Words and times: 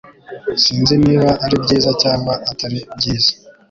Sinzi 0.63 0.93
niba 1.05 1.29
ari 1.45 1.55
byiza 1.63 1.91
cyangwa 2.01 2.33
atari 2.51 2.79
byiza 2.97 3.31